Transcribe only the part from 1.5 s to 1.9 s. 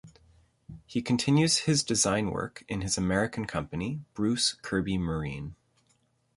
his